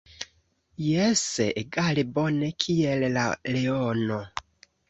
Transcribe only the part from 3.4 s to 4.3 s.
leono.